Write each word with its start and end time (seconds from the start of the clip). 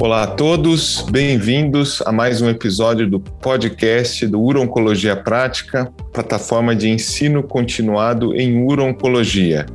Olá 0.00 0.24
a 0.24 0.26
todos, 0.26 1.06
bem-vindos 1.08 2.02
a 2.04 2.10
mais 2.10 2.42
um 2.42 2.48
episódio 2.48 3.08
do 3.08 3.20
podcast 3.20 4.26
do 4.26 4.40
Urologia 4.40 5.14
Prática, 5.14 5.90
plataforma 6.12 6.74
de 6.74 6.88
ensino 6.88 7.42
continuado 7.42 8.34
em 8.34 8.64
urologia. 8.64 9.66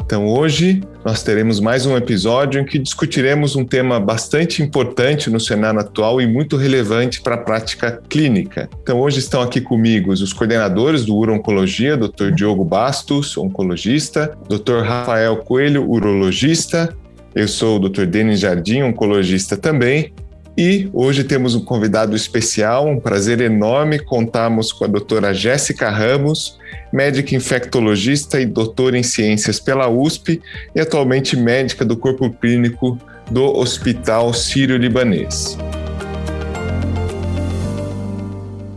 Então, 0.00 0.26
hoje 0.26 0.80
nós 1.04 1.22
teremos 1.22 1.60
mais 1.60 1.84
um 1.84 1.96
episódio 1.96 2.60
em 2.60 2.64
que 2.64 2.78
discutiremos 2.78 3.56
um 3.56 3.64
tema 3.64 4.00
bastante 4.00 4.62
importante 4.62 5.28
no 5.28 5.38
cenário 5.38 5.80
atual 5.80 6.18
e 6.18 6.26
muito 6.26 6.56
relevante 6.56 7.20
para 7.20 7.34
a 7.34 7.38
prática 7.38 8.00
clínica. 8.08 8.70
Então, 8.80 9.00
hoje 9.00 9.18
estão 9.18 9.42
aqui 9.42 9.60
comigo 9.60 10.12
os 10.12 10.32
coordenadores 10.32 11.04
do 11.04 11.14
Urologia, 11.14 11.96
Dr. 11.96 12.30
Diogo 12.34 12.64
Bastos, 12.64 13.36
oncologista, 13.36 14.34
Dr. 14.48 14.82
Rafael 14.82 15.36
Coelho, 15.38 15.86
urologista, 15.86 16.96
eu 17.38 17.46
sou 17.46 17.76
o 17.76 17.88
Dr. 17.88 18.04
Denis 18.04 18.40
Jardim, 18.40 18.82
oncologista 18.82 19.56
também, 19.56 20.12
e 20.56 20.90
hoje 20.92 21.22
temos 21.22 21.54
um 21.54 21.64
convidado 21.64 22.16
especial, 22.16 22.88
um 22.88 22.98
prazer 22.98 23.40
enorme 23.40 24.00
contarmos 24.00 24.72
com 24.72 24.84
a 24.84 24.88
doutora 24.88 25.32
Jéssica 25.32 25.88
Ramos, 25.88 26.58
médica 26.92 27.36
infectologista 27.36 28.40
e 28.40 28.44
doutora 28.44 28.98
em 28.98 29.04
ciências 29.04 29.60
pela 29.60 29.88
USP 29.88 30.42
e 30.74 30.80
atualmente 30.80 31.36
médica 31.36 31.84
do 31.84 31.96
corpo 31.96 32.28
clínico 32.28 32.98
do 33.30 33.44
Hospital 33.44 34.34
Sírio-Libanês. 34.34 35.56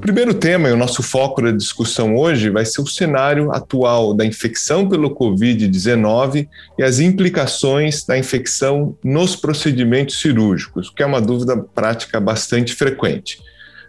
Primeiro 0.01 0.33
tema 0.33 0.67
e 0.67 0.71
o 0.71 0.77
nosso 0.77 1.03
foco 1.03 1.43
da 1.43 1.51
discussão 1.51 2.15
hoje 2.15 2.49
vai 2.49 2.65
ser 2.65 2.81
o 2.81 2.87
cenário 2.87 3.51
atual 3.51 4.15
da 4.15 4.25
infecção 4.25 4.89
pelo 4.89 5.15
Covid-19 5.15 6.47
e 6.77 6.83
as 6.83 6.99
implicações 6.99 8.03
da 8.03 8.17
infecção 8.17 8.97
nos 9.03 9.35
procedimentos 9.35 10.19
cirúrgicos, 10.19 10.89
que 10.89 11.03
é 11.03 11.05
uma 11.05 11.21
dúvida 11.21 11.55
prática 11.55 12.19
bastante 12.19 12.73
frequente. 12.73 13.39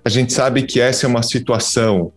A 0.05 0.11
gente 0.11 0.35
sabe 0.35 0.63
que 0.63 0.81
essa 0.81 1.07
é 1.07 1.09
uma 1.09 1.23
situação 1.23 2.13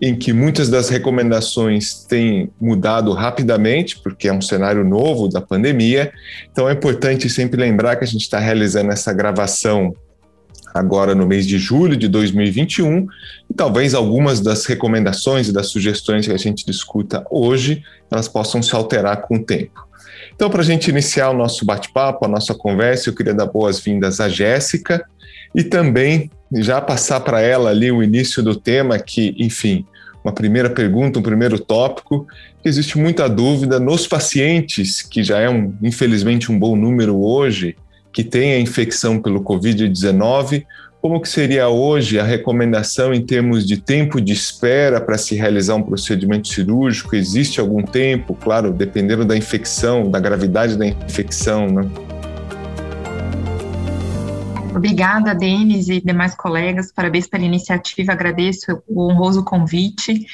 em 0.00 0.14
que 0.14 0.32
muitas 0.32 0.68
das 0.68 0.90
recomendações 0.90 2.04
têm 2.04 2.50
mudado 2.60 3.12
rapidamente, 3.12 3.98
porque 3.98 4.28
é 4.28 4.32
um 4.32 4.42
cenário 4.42 4.84
novo 4.84 5.26
da 5.26 5.40
pandemia. 5.40 6.12
Então 6.52 6.68
é 6.68 6.72
importante 6.72 7.28
sempre 7.30 7.58
lembrar 7.58 7.96
que 7.96 8.04
a 8.04 8.06
gente 8.06 8.20
está 8.22 8.38
realizando 8.38 8.92
essa 8.92 9.12
gravação 9.12 9.94
agora 10.78 11.14
no 11.14 11.26
mês 11.26 11.46
de 11.46 11.58
julho 11.58 11.96
de 11.96 12.08
2021, 12.08 13.06
e 13.50 13.54
talvez 13.54 13.94
algumas 13.94 14.40
das 14.40 14.64
recomendações 14.64 15.48
e 15.48 15.52
das 15.52 15.68
sugestões 15.68 16.26
que 16.26 16.32
a 16.32 16.38
gente 16.38 16.64
discuta 16.64 17.24
hoje, 17.30 17.82
elas 18.10 18.28
possam 18.28 18.62
se 18.62 18.74
alterar 18.74 19.22
com 19.22 19.36
o 19.36 19.44
tempo. 19.44 19.86
Então, 20.34 20.48
para 20.48 20.62
a 20.62 20.64
gente 20.64 20.88
iniciar 20.88 21.30
o 21.30 21.36
nosso 21.36 21.64
bate-papo, 21.64 22.24
a 22.24 22.28
nossa 22.28 22.54
conversa, 22.54 23.08
eu 23.08 23.14
queria 23.14 23.34
dar 23.34 23.46
boas-vindas 23.46 24.20
à 24.20 24.28
Jéssica 24.28 25.04
e 25.54 25.64
também 25.64 26.30
já 26.52 26.80
passar 26.80 27.20
para 27.20 27.40
ela 27.40 27.70
ali 27.70 27.90
o 27.90 28.02
início 28.02 28.42
do 28.42 28.54
tema, 28.54 28.98
que, 28.98 29.34
enfim, 29.38 29.84
uma 30.22 30.32
primeira 30.32 30.70
pergunta, 30.70 31.18
um 31.18 31.22
primeiro 31.22 31.58
tópico, 31.58 32.26
existe 32.64 32.98
muita 32.98 33.28
dúvida 33.28 33.80
nos 33.80 34.06
pacientes, 34.06 35.02
que 35.02 35.22
já 35.22 35.38
é, 35.38 35.48
um, 35.48 35.74
infelizmente, 35.82 36.52
um 36.52 36.58
bom 36.58 36.76
número 36.76 37.20
hoje, 37.20 37.76
que 38.12 38.24
tem 38.24 38.52
a 38.52 38.60
infecção 38.60 39.20
pelo 39.20 39.42
Covid-19, 39.42 40.64
como 41.00 41.20
que 41.20 41.28
seria 41.28 41.68
hoje 41.68 42.18
a 42.18 42.24
recomendação 42.24 43.14
em 43.14 43.24
termos 43.24 43.64
de 43.64 43.76
tempo 43.76 44.20
de 44.20 44.32
espera 44.32 45.00
para 45.00 45.16
se 45.16 45.36
realizar 45.36 45.76
um 45.76 45.82
procedimento 45.82 46.48
cirúrgico? 46.48 47.14
Existe 47.14 47.60
algum 47.60 47.84
tempo, 47.84 48.34
claro, 48.34 48.72
dependendo 48.72 49.24
da 49.24 49.36
infecção, 49.36 50.10
da 50.10 50.18
gravidade 50.18 50.76
da 50.76 50.86
infecção, 50.86 51.68
né? 51.68 51.82
Obrigada, 54.74 55.34
Denis 55.34 55.88
e 55.88 56.00
demais 56.00 56.34
colegas. 56.34 56.92
Parabéns 56.92 57.28
pela 57.28 57.44
iniciativa. 57.44 58.12
Agradeço 58.12 58.82
o 58.88 59.08
honroso 59.08 59.44
convite. 59.44 60.26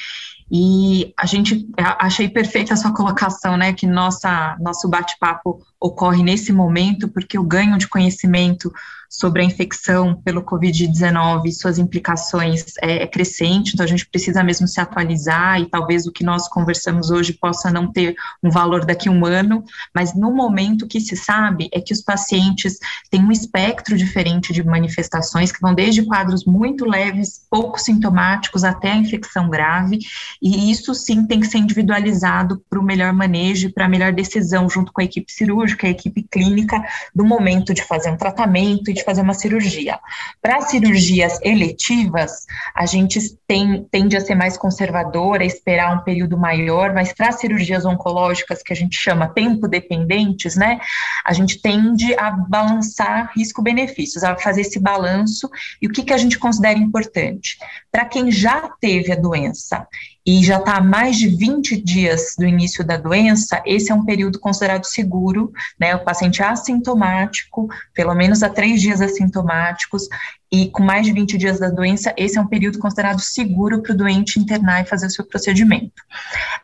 E 0.51 1.13
a 1.17 1.25
gente 1.25 1.67
achei 1.77 2.29
perfeita 2.29 2.73
a 2.73 2.77
sua 2.77 2.93
colocação, 2.93 3.57
né? 3.57 3.73
Que 3.73 3.87
nossa 3.87 4.55
nosso 4.59 4.87
bate-papo 4.87 5.59
ocorre 5.79 6.23
nesse 6.23 6.51
momento, 6.51 7.07
porque 7.07 7.37
o 7.37 7.43
ganho 7.43 7.77
de 7.77 7.87
conhecimento 7.87 8.71
sobre 9.09 9.41
a 9.41 9.45
infecção 9.45 10.21
pelo 10.23 10.43
Covid-19 10.43 11.45
e 11.45 11.51
suas 11.51 11.77
implicações 11.77 12.65
é, 12.81 13.03
é, 13.03 13.07
crescente, 13.07 13.73
então 13.73 13.83
a 13.83 13.87
gente 13.87 14.05
precisa 14.05 14.43
mesmo 14.43 14.67
se 14.67 14.79
atualizar 14.79 15.61
e 15.61 15.67
talvez 15.67 16.05
o 16.05 16.11
que 16.11 16.23
nós 16.23 16.47
conversamos 16.49 17.09
hoje 17.11 17.33
possa 17.33 17.71
não 17.71 17.91
ter 17.91 18.15
um 18.43 18.49
valor 18.49 18.85
daqui 18.85 19.07
a 19.07 19.11
um 19.11 19.25
ano, 19.25 19.63
mas 19.93 20.13
no 20.13 20.33
momento 20.33 20.87
que 20.87 20.99
se 20.99 21.15
sabe 21.15 21.69
é 21.71 21.79
que 21.79 21.93
os 21.93 22.01
pacientes 22.01 22.77
têm 23.09 23.23
um 23.23 23.31
espectro 23.31 23.95
diferente 23.95 24.51
de 24.51 24.63
manifestações, 24.63 25.51
que 25.51 25.61
vão 25.61 25.73
desde 25.73 26.03
quadros 26.03 26.45
muito 26.45 26.85
leves, 26.85 27.45
pouco 27.49 27.79
sintomáticos, 27.79 28.63
até 28.63 28.91
a 28.91 28.97
infecção 28.97 29.49
grave, 29.49 29.99
e 30.41 30.71
isso 30.71 30.93
sim 30.93 31.25
tem 31.25 31.39
que 31.39 31.47
ser 31.47 31.59
individualizado 31.59 32.61
para 32.69 32.79
o 32.79 32.83
melhor 32.83 33.13
manejo, 33.13 33.71
para 33.71 33.85
a 33.85 33.89
melhor 33.89 34.11
decisão 34.11 34.69
junto 34.69 34.91
com 34.91 35.01
a 35.01 35.05
equipe 35.05 35.31
cirúrgica, 35.31 35.64
cirúrgica, 35.65 35.87
a 35.87 35.89
equipe 35.89 36.23
clínica, 36.23 36.83
do 37.13 37.25
momento 37.25 37.73
de 37.73 37.83
fazer 37.83 38.09
um 38.11 38.17
tratamento 38.17 38.89
e 38.89 38.93
de 38.93 39.03
fazer 39.03 39.21
uma 39.21 39.33
cirurgia. 39.33 39.99
Para 40.41 40.61
cirurgias 40.61 41.39
eletivas, 41.41 42.45
a 42.73 42.85
gente 42.85 43.19
tem, 43.47 43.83
tende 43.91 44.15
a 44.15 44.21
ser 44.21 44.35
mais 44.35 44.57
conservadora, 44.57 45.43
esperar 45.43 45.95
um 45.95 46.03
período 46.03 46.37
maior, 46.37 46.93
mas 46.93 47.11
para 47.11 47.31
cirurgias 47.31 47.85
oncológicas, 47.85 48.61
que 48.61 48.73
a 48.73 48.75
gente 48.75 48.95
chama 48.97 49.27
tempo 49.27 49.67
dependentes, 49.67 50.55
né, 50.55 50.79
a 51.25 51.33
gente 51.33 51.61
tende 51.61 52.13
a 52.15 52.31
balançar 52.31 53.31
risco-benefícios, 53.35 54.23
a 54.23 54.35
fazer 54.37 54.61
esse 54.61 54.79
balanço, 54.79 55.49
e 55.81 55.87
o 55.87 55.91
que, 55.91 56.03
que 56.03 56.13
a 56.13 56.17
gente 56.17 56.37
considera 56.37 56.77
importante? 56.77 57.57
Para 57.91 58.05
quem 58.05 58.31
já 58.31 58.69
teve 58.79 59.11
a 59.11 59.15
doença 59.15 59.87
e 60.25 60.43
já 60.43 60.57
está 60.57 60.77
há 60.77 60.83
mais 60.83 61.17
de 61.17 61.27
20 61.27 61.79
dias 61.81 62.35
do 62.37 62.45
início 62.45 62.83
da 62.83 62.97
doença, 62.97 63.61
esse 63.65 63.91
é 63.91 63.95
um 63.95 64.03
período 64.03 64.39
considerado 64.39 64.83
seguro, 64.85 65.51
né? 65.79 65.95
O 65.95 66.03
paciente 66.03 66.41
assintomático, 66.41 67.67
pelo 67.93 68.15
menos 68.15 68.41
há 68.41 68.49
três 68.49 68.81
dias 68.81 69.01
assintomáticos, 69.01 70.07
e 70.51 70.69
com 70.69 70.83
mais 70.83 71.05
de 71.05 71.11
20 71.11 71.37
dias 71.37 71.59
da 71.59 71.69
doença, 71.69 72.13
esse 72.17 72.37
é 72.37 72.41
um 72.41 72.47
período 72.47 72.79
considerado 72.79 73.19
seguro 73.19 73.81
para 73.81 73.93
o 73.93 73.97
doente 73.97 74.39
internar 74.39 74.81
e 74.81 74.85
fazer 74.85 75.07
o 75.07 75.11
seu 75.11 75.25
procedimento. 75.25 76.01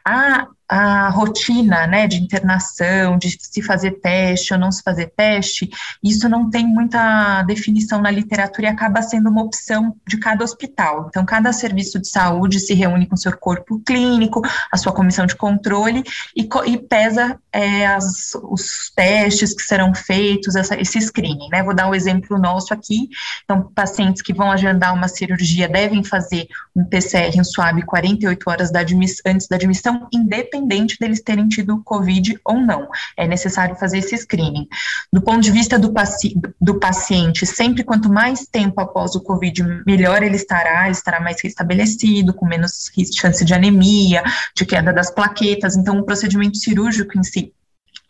A, 0.06 0.48
a 0.72 1.10
rotina 1.10 1.86
né, 1.86 2.08
de 2.08 2.16
internação, 2.16 3.18
de 3.18 3.38
se 3.38 3.62
fazer 3.62 4.00
teste 4.00 4.54
ou 4.54 4.60
não 4.60 4.72
se 4.72 4.82
fazer 4.82 5.08
teste, 5.08 5.70
isso 6.02 6.30
não 6.30 6.50
tem 6.50 6.66
muita 6.66 7.44
definição 7.44 8.02
na 8.02 8.10
literatura 8.10 8.68
e 8.68 8.70
acaba 8.70 9.02
sendo 9.02 9.30
uma 9.30 9.44
opção 9.44 9.94
de 10.08 10.18
cada 10.18 10.46
hospital. 10.46 11.08
Então, 11.10 11.26
cada 11.26 11.52
serviço 11.52 12.00
de 12.00 12.08
saúde 12.08 12.58
se 12.62 12.74
reúne 12.74 13.06
com 13.06 13.18
seu 13.18 13.36
corpo 13.36 13.82
clínico, 13.86 14.42
a 14.72 14.78
sua 14.78 14.94
comissão 14.94 15.26
de 15.26 15.36
controle 15.36 16.06
e, 16.34 16.48
e 16.68 16.78
pesa 16.78 17.38
é, 17.52 17.88
as, 17.88 18.32
os 18.42 18.94
testes 18.96 19.54
que 19.54 19.64
serão 19.64 19.94
feitos, 19.94 20.56
essa, 20.56 20.80
esse 20.80 21.02
screening. 21.02 21.50
Né? 21.52 21.64
Vou 21.64 21.76
dar 21.76 21.90
um 21.90 21.94
exemplo 21.94 22.40
nosso 22.40 22.74
aqui. 22.74 23.10
Então, 23.44 23.70
pacientes 23.76 24.22
que 24.22 24.34
vão 24.34 24.50
agendar 24.50 24.94
uma 24.94 25.10
cirurgia 25.10 25.68
devem 25.68 26.02
fazer 26.02 26.48
um 26.74 26.86
PCR, 26.86 27.38
um 27.38 27.44
SWAB 27.44 27.82
48 27.86 28.50
horas 28.50 28.72
da 28.72 28.80
antes 29.26 29.48
da 29.48 29.58
admissão, 29.58 30.08
independente 30.14 30.61
deles 30.98 31.22
terem 31.22 31.48
tido 31.48 31.82
Covid 31.84 32.40
ou 32.46 32.56
não. 32.56 32.88
É 33.18 33.28
necessário 33.28 33.76
fazer 33.76 34.00
esse 34.00 34.18
screening. 34.18 34.68
Do 35.12 35.22
ponto 35.22 35.42
de 35.42 35.52
vista 35.52 35.78
do, 35.78 35.92
paci 35.92 36.36
do 36.60 36.80
paciente, 36.80 37.46
sempre 37.46 37.84
quanto 37.84 38.12
mais 38.12 38.46
tempo 38.46 38.80
após 38.80 39.16
o 39.16 39.22
Covid, 39.22 39.84
melhor 39.86 40.24
ele 40.24 40.36
estará, 40.36 40.84
ele 40.84 40.92
estará 40.92 41.20
mais 41.20 41.42
restabelecido, 41.42 42.34
com 42.34 42.46
menos 42.46 42.92
chance 43.14 43.44
de 43.44 43.54
anemia, 43.54 44.24
de 44.56 44.66
queda 44.66 44.94
das 44.94 45.12
plaquetas. 45.12 45.76
Então, 45.76 46.00
o 46.00 46.04
procedimento 46.04 46.58
cirúrgico 46.58 47.18
em 47.18 47.24
si 47.24 47.54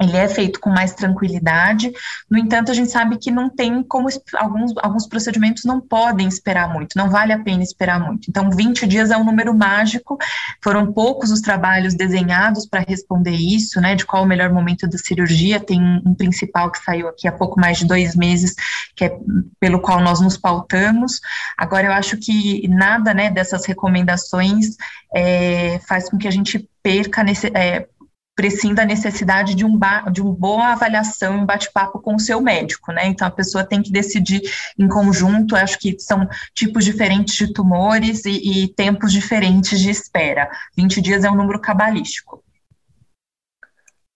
ele 0.02 0.18
é 0.18 0.28
feito 0.28 0.60
com 0.60 0.70
mais 0.70 0.94
tranquilidade, 0.94 1.92
no 2.30 2.38
entanto, 2.38 2.72
a 2.72 2.74
gente 2.74 2.92
sabe 2.92 3.18
que 3.18 3.30
não 3.30 3.50
tem 3.50 3.84
como, 3.84 4.08
alguns, 4.36 4.74
alguns 4.82 5.08
procedimentos 5.08 5.64
não 5.64 5.80
podem 5.80 6.28
esperar 6.28 6.72
muito, 6.74 6.98
não 6.98 7.10
vale 7.10 7.32
a 7.32 7.40
pena 7.40 7.62
esperar 7.62 8.00
muito. 8.00 8.30
Então, 8.30 8.50
20 8.50 8.88
dias 8.88 9.12
é 9.12 9.18
um 9.18 9.24
número 9.24 9.56
mágico, 9.56 10.18
foram 10.64 10.92
poucos 10.92 11.30
os 11.30 11.42
trabalhos 11.42 11.94
desenhados 11.94 12.66
para 12.66 12.84
responder 12.88 13.36
isso, 13.36 13.80
né, 13.80 13.96
de 13.96 14.06
qual 14.06 14.24
o 14.24 14.28
melhor 14.28 14.52
momento 14.52 14.88
da 14.88 14.98
cirurgia, 14.98 15.60
tem 15.60 15.80
um 16.06 16.16
principal 16.16 16.72
que 16.72 16.84
saiu 16.84 17.08
aqui 17.08 17.28
há 17.28 17.32
pouco 17.32 17.60
mais 17.60 17.78
de 17.78 17.86
dois 17.86 18.16
meses, 18.16 18.56
que 18.96 19.06
é 19.06 19.18
pelo 19.60 19.80
qual 19.80 20.00
nós 20.00 20.20
nos 20.20 20.38
pautamos. 20.38 21.20
Agora, 21.58 21.88
eu 21.88 21.94
acho 21.94 22.18
que 22.18 22.68
nada, 22.68 23.14
né, 23.14 23.30
dessas 23.30 23.66
recomendações 23.66 24.76
é, 25.14 25.80
faz 25.88 26.10
com 26.10 26.18
que 26.18 26.28
a 26.28 26.32
gente 26.32 26.68
perca 26.82 27.24
nesse, 27.24 27.48
é, 27.54 27.88
prescinda 28.36 28.82
a 28.82 28.86
necessidade 28.86 29.54
de, 29.54 29.66
um 29.66 29.78
de 30.12 30.22
uma 30.22 30.34
boa 30.34 30.68
avaliação, 30.68 31.40
um 31.40 31.46
bate-papo 31.46 32.00
com 32.00 32.16
o 32.16 32.20
seu 32.20 32.42
médico, 32.42 32.92
né? 32.92 33.08
Então 33.08 33.28
a 33.28 33.32
pessoa 33.32 33.64
tem 33.64 33.82
que 33.82 33.92
decidir 33.92 34.42
em 34.80 34.88
conjunto, 34.88 35.56
acho 35.56 35.78
que 35.78 36.00
são 36.00 36.28
tipos 36.54 36.86
diferentes 36.86 37.36
de 37.36 37.54
tumores 37.54 38.26
e, 38.26 38.64
e 38.64 38.68
tempos 38.70 39.12
diferentes 39.12 39.80
de 39.80 39.90
espera. 39.90 40.50
20 40.78 41.02
dias 41.02 41.24
é 41.24 41.30
um 41.30 41.36
número 41.36 41.60
cabalístico. 41.60 42.44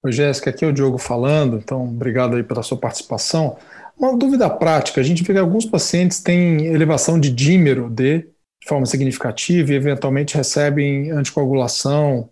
Oi, 0.04 0.12
Jéssica, 0.12 0.52
aqui 0.52 0.64
é 0.64 0.68
o 0.68 0.74
Diogo 0.74 0.98
falando, 0.98 1.58
então 1.58 1.84
obrigado 1.84 2.36
aí 2.36 2.44
pela 2.44 2.62
sua 2.64 2.78
participação. 2.78 3.58
Uma 3.98 4.16
dúvida 4.16 4.50
prática, 4.50 5.02
a 5.02 5.04
gente 5.04 5.24
vê 5.24 5.34
que 5.34 5.40
alguns 5.40 5.66
pacientes 5.66 6.20
têm 6.20 6.68
elevação 6.68 7.20
de 7.20 7.32
dímero 7.32 7.90
D 7.90 8.20
de 8.20 8.68
forma 8.68 8.86
significativa 8.86 9.72
e 9.72 9.76
eventualmente 9.76 10.36
recebem 10.36 11.12
anticoagulação, 11.12 12.30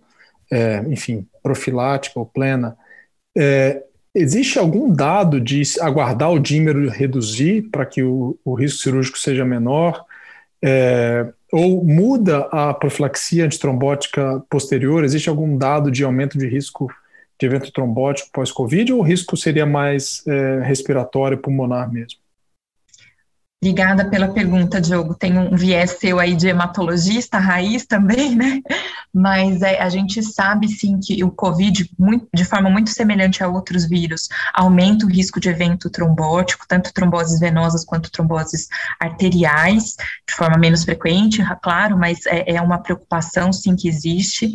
é, 0.52 0.84
enfim, 0.88 1.28
profilática 1.44 2.20
ou 2.20 2.26
plena. 2.26 2.78
É, 3.38 3.84
existe 4.16 4.58
algum 4.58 4.92
dado 4.92 5.40
de 5.40 5.62
aguardar 5.82 6.32
o 6.32 6.40
dímero 6.40 6.90
reduzir 6.90 7.64
para 7.64 7.86
que 7.86 8.02
o, 8.02 8.38
o, 8.46 8.54
risco 8.54 8.80
cirúrgico 8.82 9.20
seja 9.20 9.44
menor? 9.44 10.06
É, 10.64 11.28
ou 11.52 11.84
muda 11.84 12.48
a 12.52 12.74
profilaxia 12.74 13.46
antitrombótica 13.46 14.42
posterior? 14.50 15.04
Existe 15.04 15.30
algum 15.30 15.58
dado 15.58 15.92
de 15.92 16.04
aumento 16.04 16.38
de 16.38 16.48
risco 16.48 16.90
de 17.40 17.46
evento 17.46 17.72
trombótico 17.72 18.30
pós-Covid 18.32 18.94
ou 18.94 19.00
o 19.00 19.04
risco 19.04 19.36
seria 19.36 19.66
mais 19.66 20.26
é, 20.26 20.62
respiratório, 20.62 21.38
pulmonar 21.38 21.92
mesmo? 21.92 22.24
Obrigada 23.62 24.10
pela 24.10 24.28
pergunta, 24.28 24.82
Diogo. 24.82 25.16
Tem 25.16 25.38
um 25.38 25.56
viés 25.56 25.92
seu 25.92 26.20
aí 26.20 26.36
de 26.36 26.50
hematologista, 26.50 27.38
raiz 27.38 27.86
também, 27.86 28.36
né? 28.36 28.62
Mas 29.14 29.62
é, 29.62 29.80
a 29.80 29.90
gente 29.90 30.24
sabe 30.24 30.68
sim 30.68 31.00
que 31.00 31.24
o 31.24 31.30
Covid, 31.32 31.90
muito, 32.00 32.28
de 32.34 32.44
forma 32.44 32.70
muito 32.70 32.90
semelhante 32.90 33.44
a 33.44 33.48
outros 33.48 33.86
vírus, 33.86 34.28
aumenta 34.54 35.06
o 35.06 35.10
risco 35.10 35.40
de 35.40 35.50
evento 35.50 35.90
trombótico, 35.90 36.66
tanto 36.68 36.94
tromboses 36.94 37.40
venosas 37.40 37.86
quanto 37.86 38.12
tromboses 38.12 38.68
arteriais, 39.00 39.96
de 40.28 40.34
forma 40.34 40.58
menos 40.58 40.84
frequente, 40.84 41.44
claro, 41.62 41.98
mas 41.98 42.26
é, 42.26 42.56
é 42.56 42.62
uma 42.62 42.80
preocupação 42.80 43.54
sim 43.54 43.76
que 43.76 43.88
existe. 43.88 44.52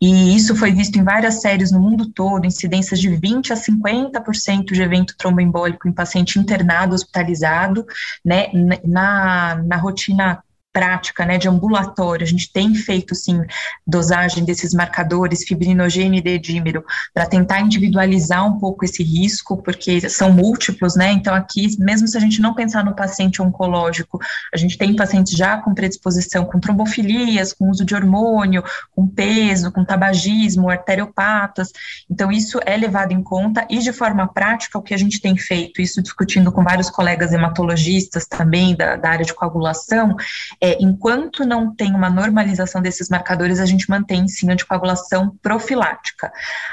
E 0.00 0.34
isso 0.34 0.56
foi 0.56 0.72
visto 0.72 0.98
em 0.98 1.04
várias 1.04 1.40
séries 1.40 1.70
no 1.70 1.80
mundo 1.80 2.10
todo, 2.10 2.46
incidências 2.46 2.98
de 2.98 3.14
20 3.14 3.52
a 3.52 3.56
50% 3.56 4.72
de 4.72 4.82
evento 4.82 5.14
tromboembólico 5.16 5.86
em 5.86 5.92
paciente 5.92 6.38
internado, 6.38 6.94
hospitalizado, 6.94 7.84
né? 8.24 8.46
na, 8.84 9.56
na 9.64 9.76
rotina 9.76 10.42
prática, 10.72 11.24
né, 11.24 11.38
de 11.38 11.48
ambulatório, 11.48 12.24
a 12.24 12.28
gente 12.28 12.52
tem 12.52 12.74
feito, 12.74 13.14
sim, 13.14 13.42
dosagem 13.86 14.44
desses 14.44 14.72
marcadores, 14.74 15.44
fibrinogênio 15.44 16.18
e 16.18 16.22
dedímero, 16.22 16.84
para 17.12 17.26
tentar 17.26 17.60
individualizar 17.60 18.46
um 18.46 18.58
pouco 18.58 18.84
esse 18.84 19.02
risco, 19.02 19.56
porque 19.62 20.08
são 20.08 20.32
múltiplos, 20.32 20.94
né, 20.94 21.10
então 21.12 21.34
aqui, 21.34 21.68
mesmo 21.78 22.06
se 22.06 22.16
a 22.16 22.20
gente 22.20 22.40
não 22.40 22.54
pensar 22.54 22.84
no 22.84 22.94
paciente 22.94 23.42
oncológico, 23.42 24.20
a 24.52 24.56
gente 24.56 24.76
tem 24.76 24.94
pacientes 24.94 25.32
já 25.32 25.56
com 25.58 25.74
predisposição, 25.74 26.44
com 26.44 26.60
trombofilias, 26.60 27.52
com 27.52 27.70
uso 27.70 27.84
de 27.84 27.94
hormônio, 27.94 28.62
com 28.94 29.06
peso, 29.06 29.72
com 29.72 29.84
tabagismo, 29.84 30.68
arteriopatas, 30.68 31.72
então 32.10 32.30
isso 32.30 32.60
é 32.64 32.76
levado 32.76 33.12
em 33.12 33.22
conta, 33.22 33.66
e 33.70 33.78
de 33.78 33.92
forma 33.92 34.28
prática, 34.28 34.78
o 34.78 34.82
que 34.82 34.94
a 34.94 34.98
gente 34.98 35.20
tem 35.20 35.36
feito, 35.36 35.80
isso 35.80 36.02
discutindo 36.02 36.52
com 36.52 36.62
vários 36.62 36.90
colegas 36.90 37.32
hematologistas 37.32 38.26
também, 38.26 38.76
da, 38.76 38.96
da 38.96 39.10
área 39.10 39.24
de 39.24 39.34
coagulação, 39.34 40.16
é 40.60 40.76
enquanto 40.80 41.44
não 41.44 41.74
tem 41.74 41.94
uma 41.94 42.10
normalização 42.10 42.82
desses 42.82 43.08
marcadores, 43.08 43.60
a 43.60 43.66
gente 43.66 43.88
mantém 43.88 44.26
sim 44.26 44.50
anticoagulação 44.50 45.36
profilática. 45.42 46.32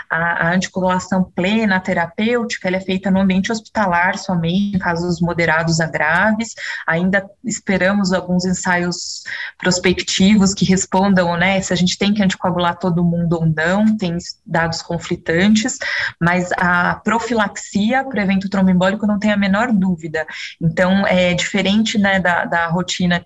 A, 0.09 0.47
a 0.47 0.53
anticoagulação 0.53 1.23
plena 1.23 1.79
terapêutica 1.79 2.67
ela 2.67 2.77
é 2.77 2.81
feita 2.81 3.11
no 3.11 3.19
ambiente 3.19 3.51
hospitalar 3.51 4.17
somente, 4.17 4.75
em 4.75 4.79
casos 4.79 5.21
moderados 5.21 5.79
a 5.79 5.87
graves. 5.87 6.55
Ainda 6.87 7.29
esperamos 7.43 8.11
alguns 8.11 8.45
ensaios 8.45 9.23
prospectivos 9.57 10.53
que 10.53 10.65
respondam, 10.65 11.37
né, 11.37 11.61
se 11.61 11.73
a 11.73 11.75
gente 11.75 11.97
tem 11.97 12.13
que 12.13 12.23
anticoagular 12.23 12.77
todo 12.77 13.03
mundo 13.03 13.33
ou 13.33 13.45
não, 13.45 13.97
tem 13.97 14.17
dados 14.45 14.81
conflitantes, 14.81 15.77
mas 16.19 16.51
a 16.57 16.95
profilaxia 16.95 18.03
para 18.03 18.23
evento 18.23 18.49
tromboembólico 18.49 19.05
não 19.05 19.19
tem 19.19 19.31
a 19.31 19.37
menor 19.37 19.71
dúvida. 19.71 20.25
Então, 20.61 21.05
é 21.05 21.33
diferente 21.33 21.97
né, 21.97 22.19
da, 22.19 22.45
da 22.45 22.67
rotina 22.67 23.25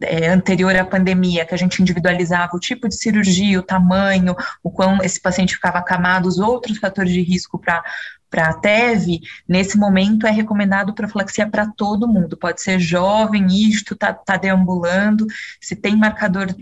é, 0.00 0.28
anterior 0.28 0.74
à 0.76 0.84
pandemia, 0.84 1.44
que 1.44 1.54
a 1.54 1.58
gente 1.58 1.80
individualizava 1.80 2.56
o 2.56 2.60
tipo 2.60 2.88
de 2.88 2.96
cirurgia, 2.96 3.58
o 3.58 3.62
tamanho, 3.62 4.36
o 4.62 4.70
quão 4.70 5.02
esse 5.02 5.20
paciente 5.20 5.54
ficava 5.54 5.78
acamado, 5.78 6.28
os 6.28 6.38
outros 6.38 6.78
fatores 6.78 7.12
de 7.12 7.22
risco 7.22 7.58
para 7.58 7.82
para 8.28 8.48
a 8.48 8.54
TEV, 8.54 9.20
nesse 9.48 9.78
momento 9.78 10.26
é 10.26 10.30
recomendado 10.30 10.92
profilaxia 10.92 11.48
para 11.48 11.66
todo 11.68 12.08
mundo, 12.08 12.36
pode 12.36 12.60
ser 12.60 12.78
jovem, 12.78 13.46
isto, 13.46 13.94
está 13.94 14.12
tá 14.12 14.36
deambulando, 14.36 15.26
se 15.60 15.76
tem 15.76 15.96
marcador 15.96 16.54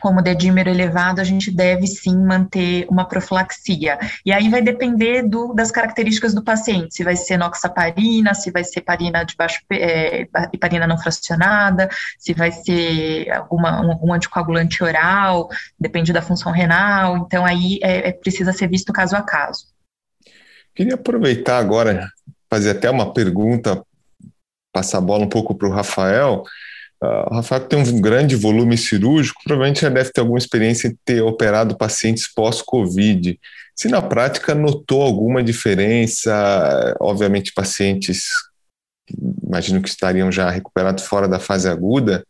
como 0.00 0.22
dedímero 0.22 0.70
elevado, 0.70 1.20
a 1.20 1.24
gente 1.24 1.50
deve 1.50 1.86
sim 1.86 2.16
manter 2.16 2.86
uma 2.88 3.06
profilaxia. 3.06 3.98
E 4.24 4.32
aí 4.32 4.48
vai 4.48 4.62
depender 4.62 5.22
do, 5.22 5.52
das 5.54 5.70
características 5.70 6.34
do 6.34 6.42
paciente, 6.42 6.94
se 6.94 7.04
vai 7.04 7.16
ser 7.16 7.36
noxaparina, 7.36 8.34
se 8.34 8.50
vai 8.50 8.64
ser 8.64 8.80
parina 8.82 9.24
de 9.24 9.34
baixo, 9.36 9.60
é, 9.70 10.28
heparina 10.52 10.86
não 10.86 10.98
fracionada, 10.98 11.88
se 12.18 12.32
vai 12.32 12.52
ser 12.52 13.30
alguma, 13.30 13.80
um, 13.80 14.08
um, 14.08 14.12
anticoagulante 14.12 14.82
oral, 14.82 15.48
depende 15.78 16.12
da 16.12 16.22
função 16.22 16.52
renal, 16.52 17.16
então 17.18 17.44
aí 17.44 17.78
é, 17.82 18.08
é 18.08 18.12
precisa 18.12 18.52
ser 18.52 18.68
visto 18.68 18.92
caso 18.92 19.16
a 19.16 19.22
caso. 19.22 19.66
Queria 20.74 20.94
aproveitar 20.94 21.58
agora, 21.58 22.08
fazer 22.48 22.70
até 22.70 22.88
uma 22.88 23.12
pergunta, 23.12 23.82
passar 24.72 24.98
a 24.98 25.02
bola 25.02 25.24
um 25.24 25.28
pouco 25.28 25.54
para 25.54 25.68
o 25.68 25.72
Rafael, 25.72 26.44
Uh, 27.02 27.30
o 27.30 27.34
Rafael 27.36 27.60
tem 27.60 27.78
um 27.78 28.00
grande 28.00 28.34
volume 28.34 28.76
cirúrgico, 28.76 29.40
provavelmente 29.44 29.82
já 29.82 29.88
deve 29.88 30.10
ter 30.10 30.20
alguma 30.20 30.38
experiência 30.38 30.88
em 30.88 30.98
ter 31.04 31.22
operado 31.22 31.76
pacientes 31.76 32.32
pós-Covid. 32.32 33.38
Se 33.76 33.88
na 33.88 34.02
prática 34.02 34.54
notou 34.54 35.02
alguma 35.02 35.42
diferença, 35.42 36.96
obviamente 37.00 37.52
pacientes, 37.54 38.24
imagino 39.46 39.80
que 39.80 39.88
estariam 39.88 40.32
já 40.32 40.50
recuperados 40.50 41.04
fora 41.04 41.28
da 41.28 41.38
fase 41.38 41.68
aguda, 41.68 42.24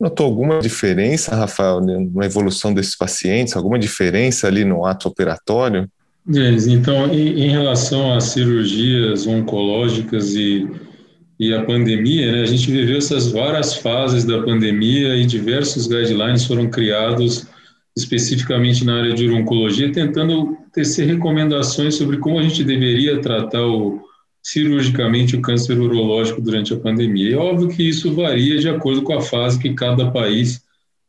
notou 0.00 0.24
alguma 0.24 0.60
diferença, 0.60 1.36
Rafael, 1.36 1.82
na 1.82 2.24
evolução 2.24 2.72
desses 2.72 2.96
pacientes, 2.96 3.54
alguma 3.54 3.78
diferença 3.78 4.46
ali 4.46 4.64
no 4.64 4.86
ato 4.86 5.08
operatório? 5.08 5.88
Então, 6.28 7.12
em 7.12 7.50
relação 7.50 8.14
às 8.14 8.24
cirurgias 8.24 9.26
oncológicas 9.26 10.34
e 10.34 10.68
e 11.38 11.52
a 11.52 11.62
pandemia, 11.64 12.32
né, 12.32 12.42
a 12.42 12.46
gente 12.46 12.70
viveu 12.70 12.96
essas 12.96 13.30
várias 13.30 13.74
fases 13.74 14.24
da 14.24 14.42
pandemia 14.42 15.16
e 15.16 15.26
diversos 15.26 15.86
guidelines 15.86 16.44
foram 16.46 16.70
criados 16.70 17.46
especificamente 17.96 18.84
na 18.84 18.98
área 18.98 19.14
de 19.14 19.28
oncologia, 19.30 19.92
tentando 19.92 20.56
tecer 20.72 21.06
recomendações 21.06 21.94
sobre 21.94 22.18
como 22.18 22.38
a 22.38 22.42
gente 22.42 22.62
deveria 22.62 23.20
tratar 23.20 23.66
o, 23.66 24.00
cirurgicamente 24.42 25.34
o 25.34 25.40
câncer 25.40 25.78
urológico 25.78 26.40
durante 26.40 26.72
a 26.72 26.78
pandemia. 26.78 27.34
É 27.34 27.36
óbvio 27.36 27.68
que 27.68 27.82
isso 27.82 28.14
varia 28.14 28.58
de 28.58 28.68
acordo 28.68 29.02
com 29.02 29.14
a 29.14 29.20
fase 29.20 29.58
que 29.58 29.74
cada 29.74 30.10
país 30.10 30.62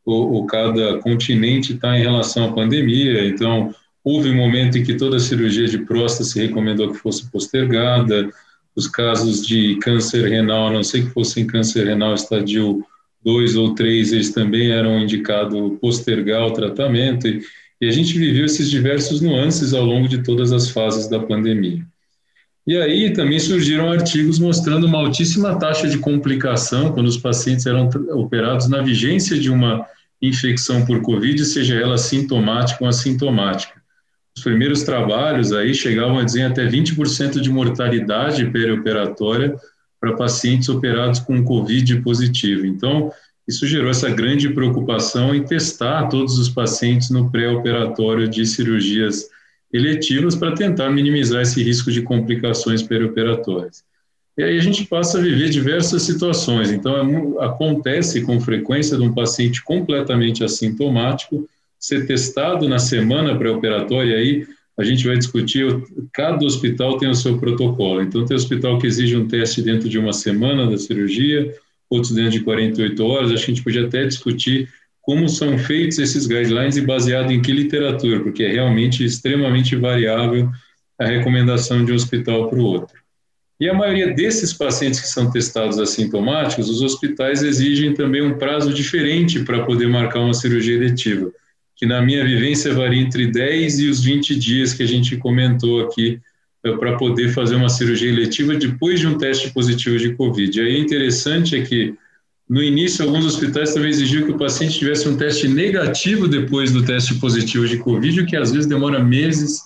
ou, 0.04 0.32
ou 0.32 0.46
cada 0.46 0.98
continente 0.98 1.74
está 1.74 1.96
em 1.96 2.02
relação 2.02 2.46
à 2.46 2.52
pandemia. 2.52 3.26
Então, 3.26 3.74
houve 4.02 4.30
um 4.30 4.36
momento 4.36 4.78
em 4.78 4.82
que 4.82 4.94
toda 4.94 5.16
a 5.16 5.20
cirurgia 5.20 5.68
de 5.68 5.78
próstata 5.78 6.24
se 6.24 6.40
recomendou 6.40 6.90
que 6.90 6.98
fosse 6.98 7.30
postergada, 7.30 8.30
os 8.74 8.86
casos 8.86 9.46
de 9.46 9.76
câncer 9.76 10.28
renal, 10.28 10.68
a 10.68 10.72
não 10.72 10.82
sei 10.82 11.02
que 11.02 11.10
fossem 11.10 11.46
câncer 11.46 11.86
renal 11.86 12.14
estadio 12.14 12.84
2 13.24 13.56
ou 13.56 13.74
3, 13.74 14.12
eles 14.12 14.30
também 14.30 14.70
eram 14.70 14.98
indicados 15.00 15.78
postergar 15.80 16.46
o 16.46 16.52
tratamento, 16.52 17.26
e, 17.26 17.42
e 17.80 17.88
a 17.88 17.90
gente 17.90 18.16
viveu 18.18 18.44
esses 18.44 18.70
diversos 18.70 19.20
nuances 19.20 19.74
ao 19.74 19.84
longo 19.84 20.08
de 20.08 20.22
todas 20.22 20.52
as 20.52 20.70
fases 20.70 21.08
da 21.08 21.18
pandemia. 21.18 21.84
E 22.66 22.76
aí 22.76 23.12
também 23.14 23.38
surgiram 23.38 23.90
artigos 23.90 24.38
mostrando 24.38 24.86
uma 24.86 24.98
altíssima 24.98 25.58
taxa 25.58 25.88
de 25.88 25.98
complicação 25.98 26.92
quando 26.92 27.06
os 27.06 27.16
pacientes 27.16 27.64
eram 27.64 27.88
operados 28.10 28.68
na 28.68 28.82
vigência 28.82 29.38
de 29.38 29.50
uma 29.50 29.86
infecção 30.20 30.84
por 30.84 31.00
Covid, 31.00 31.42
seja 31.46 31.76
ela 31.76 31.96
sintomática 31.96 32.84
ou 32.84 32.88
assintomática. 32.90 33.77
Os 34.38 34.44
primeiros 34.44 34.84
trabalhos 34.84 35.52
aí 35.52 35.74
chegavam 35.74 36.16
a 36.16 36.22
dizer 36.22 36.42
até 36.42 36.64
20% 36.64 37.40
de 37.40 37.50
mortalidade 37.50 38.48
perioperatória 38.52 39.56
para 40.00 40.14
pacientes 40.14 40.68
operados 40.68 41.18
com 41.18 41.42
Covid 41.42 42.00
positivo. 42.02 42.64
Então, 42.64 43.10
isso 43.48 43.66
gerou 43.66 43.90
essa 43.90 44.08
grande 44.08 44.48
preocupação 44.50 45.34
em 45.34 45.42
testar 45.42 46.06
todos 46.06 46.38
os 46.38 46.48
pacientes 46.48 47.10
no 47.10 47.28
pré-operatório 47.32 48.28
de 48.28 48.46
cirurgias 48.46 49.26
eletivas 49.72 50.36
para 50.36 50.54
tentar 50.54 50.88
minimizar 50.90 51.42
esse 51.42 51.60
risco 51.60 51.90
de 51.90 52.02
complicações 52.02 52.80
perioperatórias. 52.80 53.82
E 54.36 54.44
aí 54.44 54.56
a 54.56 54.62
gente 54.62 54.84
passa 54.84 55.18
a 55.18 55.20
viver 55.20 55.48
diversas 55.50 56.02
situações. 56.02 56.70
Então, 56.70 56.94
é, 56.94 57.44
acontece 57.44 58.22
com 58.22 58.40
frequência 58.40 58.96
de 58.96 59.02
um 59.02 59.12
paciente 59.12 59.64
completamente 59.64 60.44
assintomático 60.44 61.48
ser 61.78 62.06
testado 62.06 62.68
na 62.68 62.78
semana 62.78 63.36
pré-operatória, 63.36 64.16
aí 64.16 64.46
a 64.78 64.84
gente 64.84 65.06
vai 65.06 65.16
discutir, 65.16 65.66
cada 66.12 66.44
hospital 66.44 66.98
tem 66.98 67.08
o 67.08 67.14
seu 67.14 67.38
protocolo. 67.38 68.00
Então, 68.00 68.24
tem 68.24 68.36
hospital 68.36 68.78
que 68.78 68.86
exige 68.86 69.16
um 69.16 69.26
teste 69.26 69.60
dentro 69.60 69.88
de 69.88 69.98
uma 69.98 70.12
semana 70.12 70.70
da 70.70 70.78
cirurgia, 70.78 71.52
outros 71.90 72.12
dentro 72.12 72.32
de 72.32 72.40
48 72.40 73.04
horas. 73.04 73.32
Acho 73.32 73.44
que 73.44 73.50
a 73.50 73.54
gente 73.54 73.64
podia 73.64 73.86
até 73.86 74.06
discutir 74.06 74.68
como 75.02 75.28
são 75.28 75.58
feitos 75.58 75.98
esses 75.98 76.26
guidelines 76.26 76.76
e 76.76 76.82
baseado 76.82 77.32
em 77.32 77.40
que 77.40 77.50
literatura, 77.50 78.20
porque 78.20 78.44
é 78.44 78.52
realmente 78.52 79.04
extremamente 79.04 79.74
variável 79.74 80.50
a 80.98 81.06
recomendação 81.06 81.84
de 81.84 81.92
um 81.92 81.94
hospital 81.94 82.48
para 82.48 82.58
o 82.58 82.64
outro. 82.64 82.98
E 83.60 83.68
a 83.68 83.74
maioria 83.74 84.14
desses 84.14 84.52
pacientes 84.52 85.00
que 85.00 85.08
são 85.08 85.30
testados 85.30 85.78
assintomáticos, 85.78 86.68
os 86.68 86.82
hospitais 86.82 87.42
exigem 87.42 87.94
também 87.94 88.22
um 88.22 88.38
prazo 88.38 88.72
diferente 88.72 89.40
para 89.40 89.64
poder 89.64 89.88
marcar 89.88 90.20
uma 90.20 90.34
cirurgia 90.34 90.76
eletiva, 90.76 91.32
que 91.78 91.86
na 91.86 92.02
minha 92.02 92.24
vivência 92.24 92.74
varia 92.74 93.00
entre 93.00 93.28
10 93.28 93.78
e 93.78 93.88
os 93.88 94.02
20 94.02 94.36
dias 94.36 94.74
que 94.74 94.82
a 94.82 94.86
gente 94.86 95.16
comentou 95.16 95.80
aqui 95.86 96.20
eh, 96.64 96.76
para 96.76 96.96
poder 96.96 97.28
fazer 97.28 97.54
uma 97.54 97.68
cirurgia 97.68 98.10
eletiva 98.10 98.56
depois 98.56 98.98
de 98.98 99.06
um 99.06 99.16
teste 99.16 99.50
positivo 99.50 99.96
de 99.96 100.14
Covid. 100.14 100.60
Aí 100.60 100.78
interessante 100.80 101.54
é 101.56 101.62
que 101.62 101.94
no 102.50 102.62
início, 102.62 103.04
alguns 103.04 103.26
hospitais 103.26 103.74
também 103.74 103.90
exigiam 103.90 104.24
que 104.24 104.32
o 104.32 104.38
paciente 104.38 104.78
tivesse 104.78 105.06
um 105.08 105.16
teste 105.16 105.46
negativo 105.46 106.26
depois 106.26 106.72
do 106.72 106.82
teste 106.82 107.14
positivo 107.16 107.68
de 107.68 107.76
Covid, 107.76 108.22
o 108.22 108.26
que 108.26 108.36
às 108.36 108.50
vezes 108.50 108.66
demora 108.66 109.04
meses 109.04 109.60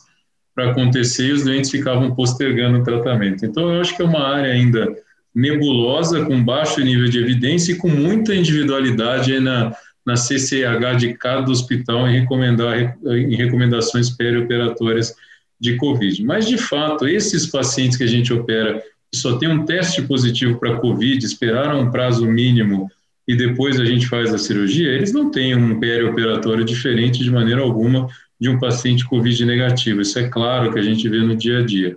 para 0.55 0.71
acontecer 0.71 1.29
e 1.29 1.33
os 1.33 1.45
doentes 1.45 1.71
ficavam 1.71 2.15
postergando 2.15 2.79
o 2.79 2.83
tratamento. 2.83 3.47
Então, 3.47 3.73
eu 3.73 3.81
acho 3.81 3.97
que 3.97 4.03
é 4.03 4.05
uma 4.05 4.27
área 4.27 4.53
ainda 4.53 4.93
nebulosa, 5.35 6.25
com 6.25 6.45
baixo 6.45 6.81
nível 6.81 7.09
de 7.09 7.19
evidência 7.19 7.73
e 7.73 7.77
com 7.77 7.89
muita 7.89 8.35
individualidade 8.35 9.39
na, 9.41 9.73
na 10.05 10.17
CCH 10.17 10.97
de 10.99 11.15
cada 11.15 11.51
hospital 11.51 12.09
em, 12.09 12.21
recomendar, 12.21 12.99
em 13.07 13.37
recomendações 13.37 14.11
perioperatórias 14.11 15.15
de 15.61 15.77
Covid. 15.77 16.25
Mas, 16.25 16.47
de 16.47 16.59
fato, 16.59 17.07
esses 17.07 17.47
pacientes 17.47 17.97
que 17.97 18.05
a 18.05 18.09
gente 18.09 18.33
opera 18.33 18.83
que 19.11 19.19
só 19.19 19.37
tem 19.37 19.49
um 19.49 19.65
teste 19.65 20.03
positivo 20.03 20.59
para 20.59 20.79
Covid, 20.79 21.25
esperaram 21.25 21.83
um 21.83 21.91
prazo 21.91 22.27
mínimo 22.27 22.91
e 23.29 23.37
depois 23.37 23.79
a 23.79 23.85
gente 23.85 24.09
faz 24.09 24.35
a 24.35 24.39
cirurgia, 24.39 24.89
eles 24.89 25.13
não 25.13 25.31
têm 25.31 25.55
um 25.55 25.79
perioperatório 25.79 26.65
diferente 26.65 27.23
de 27.23 27.31
maneira 27.31 27.61
alguma 27.61 28.09
de 28.41 28.49
um 28.49 28.59
paciente 28.59 29.07
COVID 29.07 29.45
negativo. 29.45 30.01
Isso 30.01 30.19
é 30.19 30.29
claro 30.29 30.73
que 30.73 30.79
a 30.79 30.83
gente 30.83 31.09
vê 31.09 31.19
no 31.19 31.37
dia 31.37 31.61
a 31.61 31.63
dia. 31.65 31.97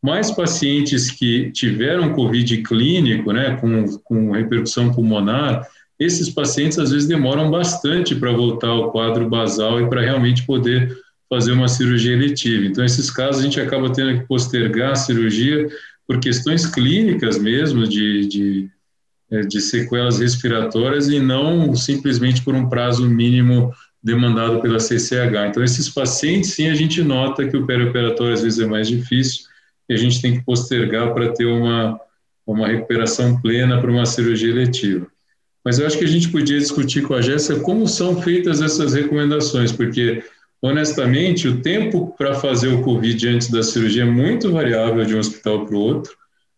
Mas 0.00 0.30
pacientes 0.30 1.10
que 1.10 1.50
tiveram 1.50 2.14
COVID 2.14 2.62
clínico, 2.62 3.32
né, 3.32 3.56
com, 3.60 3.98
com 3.98 4.32
repercussão 4.32 4.92
pulmonar, 4.92 5.68
esses 6.04 6.28
pacientes 6.30 6.78
às 6.78 6.90
vezes 6.90 7.08
demoram 7.08 7.50
bastante 7.50 8.14
para 8.14 8.32
voltar 8.32 8.68
ao 8.68 8.90
quadro 8.90 9.28
basal 9.28 9.80
e 9.80 9.88
para 9.88 10.00
realmente 10.00 10.44
poder 10.44 10.96
fazer 11.28 11.52
uma 11.52 11.68
cirurgia 11.68 12.12
eletiva. 12.12 12.66
Então, 12.66 12.84
esses 12.84 13.10
casos 13.10 13.40
a 13.40 13.44
gente 13.44 13.60
acaba 13.60 13.90
tendo 13.90 14.20
que 14.20 14.26
postergar 14.26 14.92
a 14.92 14.96
cirurgia 14.96 15.66
por 16.06 16.20
questões 16.20 16.66
clínicas 16.66 17.38
mesmo, 17.38 17.86
de, 17.86 18.26
de, 18.26 18.70
é, 19.30 19.40
de 19.40 19.60
sequelas 19.60 20.18
respiratórias 20.18 21.08
e 21.08 21.18
não 21.18 21.74
simplesmente 21.74 22.42
por 22.42 22.54
um 22.54 22.68
prazo 22.68 23.08
mínimo 23.08 23.72
demandado 24.02 24.60
pela 24.60 24.78
CCH. 24.78 25.48
Então, 25.48 25.62
esses 25.62 25.88
pacientes, 25.88 26.50
sim, 26.50 26.68
a 26.68 26.74
gente 26.74 27.02
nota 27.02 27.48
que 27.48 27.56
o 27.56 27.64
perioperatório 27.66 28.34
às 28.34 28.42
vezes 28.42 28.58
é 28.58 28.66
mais 28.66 28.88
difícil 28.88 29.46
e 29.88 29.94
a 29.94 29.96
gente 29.96 30.20
tem 30.20 30.34
que 30.34 30.44
postergar 30.44 31.14
para 31.14 31.32
ter 31.32 31.46
uma, 31.46 31.98
uma 32.46 32.66
recuperação 32.66 33.40
plena 33.40 33.80
para 33.80 33.90
uma 33.90 34.04
cirurgia 34.04 34.50
eletiva. 34.50 35.06
Mas 35.64 35.78
eu 35.78 35.86
acho 35.86 35.98
que 35.98 36.04
a 36.04 36.08
gente 36.08 36.28
podia 36.28 36.58
discutir 36.58 37.02
com 37.02 37.14
a 37.14 37.22
Jéssica 37.22 37.60
como 37.60 37.86
são 37.86 38.20
feitas 38.20 38.60
essas 38.60 38.94
recomendações, 38.94 39.70
porque, 39.70 40.22
honestamente, 40.60 41.46
o 41.46 41.60
tempo 41.60 42.14
para 42.18 42.34
fazer 42.34 42.68
o 42.68 42.82
COVID 42.82 43.28
antes 43.28 43.50
da 43.50 43.62
cirurgia 43.62 44.02
é 44.02 44.06
muito 44.06 44.50
variável 44.50 45.04
de 45.04 45.14
um 45.14 45.18
hospital 45.18 45.64
para 45.64 45.76
o 45.76 45.80
outro, 45.80 46.12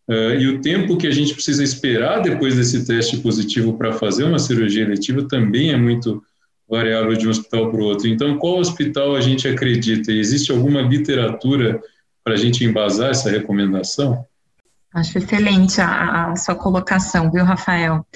uh, 0.09 0.35
e 0.39 0.49
o 0.49 0.61
tempo 0.61 0.97
que 0.97 1.07
a 1.07 1.11
gente 1.11 1.35
precisa 1.35 1.63
esperar 1.63 2.23
depois 2.23 2.57
desse 2.57 2.87
teste 2.87 3.19
positivo 3.19 3.77
para 3.77 3.93
fazer 3.93 4.25
uma 4.25 4.39
cirurgia 4.39 4.85
eletiva 4.85 5.29
também 5.29 5.71
é 5.71 5.77
muito 5.77 6.23
variável 6.69 7.15
de 7.15 7.27
um 7.27 7.31
hospital 7.31 7.71
para 7.71 7.81
o 7.81 7.85
outro. 7.85 8.09
Então, 8.09 8.39
qual 8.39 8.59
hospital 8.59 9.15
a 9.15 9.21
gente 9.21 9.47
acredita? 9.47 10.11
Existe 10.11 10.51
alguma 10.51 10.81
literatura 10.81 11.81
para 12.25 12.33
a 12.33 12.37
gente 12.37 12.65
embasar 12.65 13.11
essa 13.11 13.31
recomendação? 13.31 14.25
Acho 14.95 15.19
excelente 15.19 15.81
a, 15.81 16.31
a 16.31 16.37
sua 16.37 16.55
colocação, 16.55 17.31
viu, 17.31 17.45
Rafael? 17.45 18.07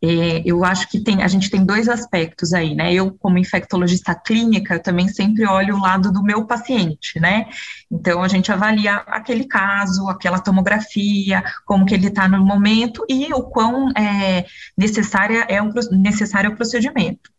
É, 0.00 0.42
eu 0.44 0.64
acho 0.64 0.88
que 0.88 1.00
tem, 1.00 1.22
a 1.22 1.28
gente 1.28 1.50
tem 1.50 1.64
dois 1.64 1.88
aspectos 1.88 2.52
aí, 2.52 2.74
né? 2.74 2.92
Eu, 2.92 3.12
como 3.18 3.36
infectologista 3.36 4.14
clínica, 4.14 4.74
eu 4.74 4.82
também 4.82 5.08
sempre 5.08 5.44
olho 5.44 5.76
o 5.76 5.80
lado 5.80 6.12
do 6.12 6.22
meu 6.22 6.46
paciente, 6.46 7.18
né? 7.18 7.46
Então, 7.90 8.22
a 8.22 8.28
gente 8.28 8.52
avalia 8.52 8.96
aquele 9.08 9.44
caso, 9.44 10.08
aquela 10.08 10.38
tomografia, 10.38 11.42
como 11.66 11.84
que 11.84 11.94
ele 11.94 12.06
está 12.06 12.28
no 12.28 12.44
momento 12.44 13.04
e 13.08 13.32
o 13.34 13.42
quão 13.42 13.90
é, 13.90 14.46
necessária 14.76 15.44
é 15.48 15.60
o, 15.60 15.72
necessário 15.90 16.50
o 16.50 16.56
procedimento. 16.56 17.30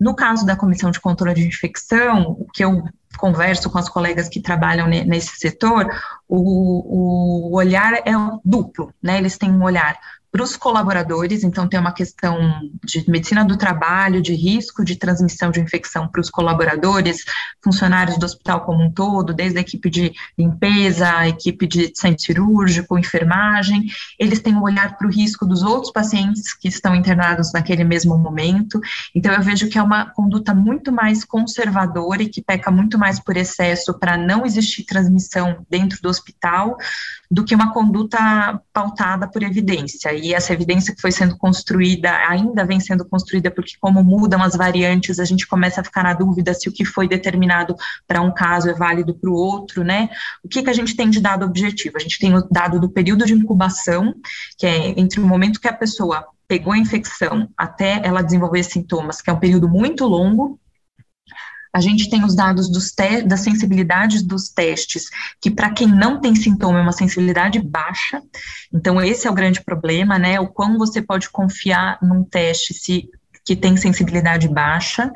No 0.00 0.14
caso 0.14 0.46
da 0.46 0.56
Comissão 0.56 0.90
de 0.90 1.00
Controle 1.00 1.34
de 1.34 1.46
Infecção, 1.46 2.36
o 2.38 2.46
que 2.46 2.64
eu 2.64 2.82
converso 3.18 3.68
com 3.70 3.78
as 3.78 3.88
colegas 3.88 4.28
que 4.28 4.40
trabalham 4.40 4.86
nesse 4.86 5.36
setor, 5.38 5.86
o, 6.28 7.50
o 7.50 7.56
olhar 7.56 7.94
é 7.94 8.12
duplo, 8.44 8.92
né? 9.02 9.18
Eles 9.18 9.36
têm 9.36 9.50
um 9.50 9.62
olhar 9.62 9.98
para 10.36 10.44
os 10.44 10.54
colaboradores, 10.54 11.42
então 11.42 11.66
tem 11.66 11.80
uma 11.80 11.94
questão 11.94 12.38
de 12.84 13.02
medicina 13.10 13.42
do 13.42 13.56
trabalho, 13.56 14.20
de 14.20 14.34
risco 14.34 14.84
de 14.84 14.94
transmissão 14.94 15.50
de 15.50 15.60
infecção 15.60 16.06
para 16.06 16.20
os 16.20 16.28
colaboradores, 16.28 17.24
funcionários 17.64 18.18
do 18.18 18.26
hospital 18.26 18.60
como 18.66 18.84
um 18.84 18.90
todo, 18.90 19.32
desde 19.32 19.56
a 19.56 19.62
equipe 19.62 19.88
de 19.88 20.12
limpeza, 20.38 21.10
a 21.10 21.26
equipe 21.26 21.66
de 21.66 21.90
centro 21.94 22.22
cirúrgico, 22.22 22.98
enfermagem, 22.98 23.86
eles 24.18 24.38
têm 24.38 24.54
um 24.54 24.62
olhar 24.62 24.98
para 24.98 25.06
o 25.06 25.10
risco 25.10 25.46
dos 25.46 25.62
outros 25.62 25.90
pacientes 25.90 26.52
que 26.52 26.68
estão 26.68 26.94
internados 26.94 27.50
naquele 27.54 27.82
mesmo 27.82 28.18
momento, 28.18 28.78
então 29.14 29.32
eu 29.32 29.40
vejo 29.40 29.70
que 29.70 29.78
é 29.78 29.82
uma 29.82 30.10
conduta 30.10 30.54
muito 30.54 30.92
mais 30.92 31.24
conservadora 31.24 32.22
e 32.22 32.28
que 32.28 32.42
peca 32.42 32.70
muito 32.70 32.98
mais 32.98 33.18
por 33.18 33.38
excesso 33.38 33.98
para 33.98 34.18
não 34.18 34.44
existir 34.44 34.84
transmissão 34.84 35.64
dentro 35.70 35.98
do 36.02 36.10
hospital 36.10 36.76
do 37.30 37.42
que 37.42 37.54
uma 37.54 37.72
conduta 37.72 38.60
pautada 38.70 39.26
por 39.26 39.42
evidência. 39.42 40.12
E 40.12 40.25
essa 40.34 40.52
evidência 40.52 40.94
que 40.94 41.00
foi 41.00 41.12
sendo 41.12 41.36
construída, 41.36 42.10
ainda 42.28 42.64
vem 42.64 42.80
sendo 42.80 43.04
construída, 43.04 43.50
porque 43.50 43.74
como 43.80 44.02
mudam 44.02 44.42
as 44.42 44.56
variantes, 44.56 45.18
a 45.18 45.24
gente 45.24 45.46
começa 45.46 45.80
a 45.80 45.84
ficar 45.84 46.02
na 46.02 46.14
dúvida 46.14 46.54
se 46.54 46.68
o 46.68 46.72
que 46.72 46.84
foi 46.84 47.08
determinado 47.08 47.76
para 48.06 48.20
um 48.20 48.32
caso 48.32 48.68
é 48.68 48.74
válido 48.74 49.14
para 49.14 49.30
o 49.30 49.34
outro, 49.34 49.84
né? 49.84 50.08
O 50.42 50.48
que, 50.48 50.62
que 50.62 50.70
a 50.70 50.72
gente 50.72 50.96
tem 50.96 51.10
de 51.10 51.20
dado 51.20 51.44
objetivo? 51.44 51.96
A 51.96 52.00
gente 52.00 52.18
tem 52.18 52.34
o 52.34 52.42
dado 52.50 52.80
do 52.80 52.88
período 52.88 53.24
de 53.24 53.34
incubação, 53.34 54.14
que 54.58 54.66
é 54.66 54.98
entre 54.98 55.20
o 55.20 55.26
momento 55.26 55.60
que 55.60 55.68
a 55.68 55.72
pessoa 55.72 56.26
pegou 56.48 56.72
a 56.72 56.78
infecção 56.78 57.48
até 57.56 58.00
ela 58.04 58.22
desenvolver 58.22 58.62
sintomas, 58.62 59.20
que 59.20 59.30
é 59.30 59.32
um 59.32 59.38
período 59.38 59.68
muito 59.68 60.06
longo, 60.06 60.58
a 61.76 61.80
gente 61.80 62.08
tem 62.08 62.24
os 62.24 62.34
dados 62.34 62.70
dos 62.70 62.90
das 63.26 63.40
sensibilidades 63.40 64.22
dos 64.22 64.48
testes, 64.48 65.10
que 65.38 65.50
para 65.50 65.70
quem 65.70 65.86
não 65.86 66.18
tem 66.18 66.34
sintoma 66.34 66.78
é 66.78 66.82
uma 66.82 66.90
sensibilidade 66.90 67.60
baixa. 67.60 68.22
Então, 68.72 68.98
esse 68.98 69.26
é 69.26 69.30
o 69.30 69.34
grande 69.34 69.62
problema, 69.62 70.18
né? 70.18 70.40
O 70.40 70.48
quão 70.48 70.78
você 70.78 71.02
pode 71.02 71.28
confiar 71.28 71.98
num 72.00 72.24
teste 72.24 72.72
se 72.72 73.10
que 73.44 73.54
tem 73.54 73.76
sensibilidade 73.76 74.48
baixa 74.48 75.12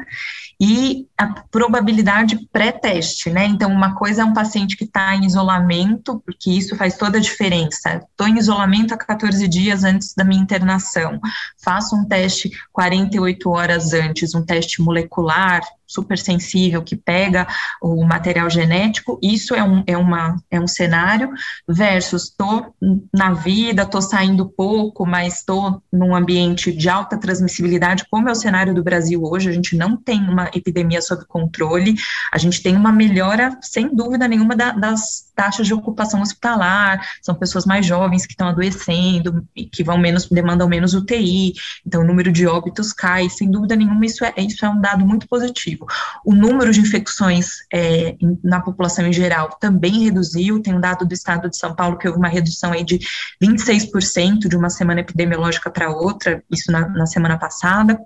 e 0.60 1.06
a 1.16 1.26
probabilidade 1.50 2.46
pré-teste, 2.52 3.30
né? 3.30 3.46
Então, 3.46 3.72
uma 3.72 3.94
coisa 3.94 4.20
é 4.20 4.24
um 4.26 4.34
paciente 4.34 4.76
que 4.76 4.84
está 4.84 5.16
em 5.16 5.24
isolamento, 5.24 6.22
porque 6.26 6.50
isso 6.50 6.76
faz 6.76 6.98
toda 6.98 7.16
a 7.16 7.20
diferença. 7.20 8.06
Estou 8.10 8.28
em 8.28 8.38
isolamento 8.38 8.92
há 8.92 8.98
14 8.98 9.48
dias 9.48 9.82
antes 9.82 10.14
da 10.14 10.22
minha 10.22 10.42
internação, 10.42 11.18
faço 11.64 11.96
um 11.96 12.06
teste 12.06 12.50
48 12.70 13.48
horas 13.48 13.94
antes, 13.94 14.34
um 14.34 14.44
teste 14.44 14.82
molecular, 14.82 15.62
super 15.90 16.16
sensível 16.16 16.82
que 16.82 16.96
pega 16.96 17.46
o 17.82 18.04
material 18.04 18.48
genético, 18.48 19.18
isso 19.20 19.54
é 19.54 19.62
um, 19.62 19.82
é 19.86 19.96
uma, 19.96 20.36
é 20.50 20.60
um 20.60 20.66
cenário, 20.66 21.30
versus 21.68 22.24
estou 22.24 22.74
na 23.12 23.32
vida, 23.32 23.82
estou 23.82 24.00
saindo 24.00 24.48
pouco, 24.48 25.04
mas 25.04 25.38
estou 25.38 25.82
num 25.92 26.14
ambiente 26.14 26.72
de 26.72 26.88
alta 26.88 27.18
transmissibilidade, 27.18 28.04
como 28.08 28.28
é 28.28 28.32
o 28.32 28.36
cenário 28.36 28.72
do 28.72 28.84
Brasil 28.84 29.20
hoje, 29.24 29.48
a 29.48 29.52
gente 29.52 29.76
não 29.76 29.96
tem 29.96 30.20
uma 30.20 30.48
epidemia 30.54 31.02
sob 31.02 31.24
controle, 31.26 31.96
a 32.32 32.38
gente 32.38 32.62
tem 32.62 32.76
uma 32.76 32.92
melhora, 32.92 33.58
sem 33.60 33.92
dúvida 33.92 34.28
nenhuma, 34.28 34.54
da, 34.54 34.70
das 34.70 35.30
taxas 35.34 35.66
de 35.66 35.74
ocupação 35.74 36.22
hospitalar, 36.22 37.04
são 37.20 37.34
pessoas 37.34 37.66
mais 37.66 37.84
jovens 37.84 38.26
que 38.26 38.32
estão 38.32 38.48
adoecendo, 38.48 39.44
que 39.72 39.82
vão 39.82 39.98
menos, 39.98 40.28
demandam 40.28 40.68
menos 40.68 40.94
UTI, 40.94 41.54
então 41.84 42.02
o 42.02 42.06
número 42.06 42.30
de 42.30 42.46
óbitos 42.46 42.92
cai, 42.92 43.28
sem 43.28 43.50
dúvida 43.50 43.74
nenhuma, 43.74 44.06
isso 44.06 44.24
é, 44.24 44.32
isso 44.38 44.64
é 44.64 44.68
um 44.68 44.80
dado 44.80 45.04
muito 45.04 45.26
positivo. 45.26 45.79
O 46.24 46.34
número 46.34 46.72
de 46.72 46.80
infecções 46.80 47.58
é, 47.72 48.16
na 48.42 48.60
população 48.60 49.06
em 49.06 49.12
geral 49.12 49.50
também 49.60 50.04
reduziu. 50.04 50.60
Tem 50.62 50.74
um 50.74 50.80
dado 50.80 51.06
do 51.06 51.14
estado 51.14 51.48
de 51.48 51.56
São 51.56 51.74
Paulo 51.74 51.98
que 51.98 52.06
houve 52.06 52.18
uma 52.18 52.28
redução 52.28 52.72
aí 52.72 52.84
de 52.84 52.98
26% 53.42 54.48
de 54.48 54.56
uma 54.56 54.70
semana 54.70 55.00
epidemiológica 55.00 55.70
para 55.70 55.90
outra, 55.90 56.42
isso 56.50 56.70
na, 56.70 56.88
na 56.88 57.06
semana 57.06 57.38
passada. 57.38 57.98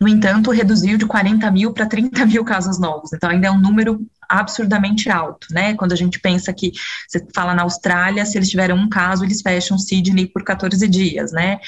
No 0.00 0.08
entanto, 0.08 0.50
reduziu 0.50 0.98
de 0.98 1.06
40 1.06 1.50
mil 1.50 1.72
para 1.72 1.86
30 1.86 2.26
mil 2.26 2.44
casos 2.44 2.78
novos, 2.78 3.12
então 3.12 3.30
ainda 3.30 3.46
é 3.46 3.50
um 3.50 3.60
número 3.60 4.04
absurdamente 4.28 5.08
alto, 5.10 5.46
né? 5.50 5.74
Quando 5.74 5.92
a 5.92 5.96
gente 5.96 6.18
pensa 6.18 6.52
que 6.52 6.72
você 7.06 7.24
fala 7.34 7.54
na 7.54 7.62
Austrália, 7.62 8.24
se 8.26 8.36
eles 8.36 8.48
tiveram 8.48 8.76
um 8.76 8.88
caso, 8.88 9.24
eles 9.24 9.42
fecham 9.42 9.78
Sydney 9.78 10.26
por 10.26 10.42
14 10.42 10.86
dias, 10.88 11.32
né? 11.32 11.58